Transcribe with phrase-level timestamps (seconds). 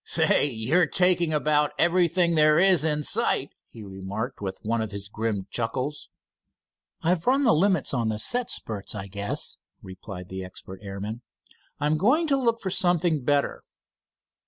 [0.03, 5.07] "Say, you're taking about everything there is in sight," he remarked, with one of his
[5.07, 6.09] grim chuckles.
[7.03, 11.21] "I've run the limit on the set spurts, I guess," replied the expert airman.
[11.79, 13.63] "I'm going to look, for something better."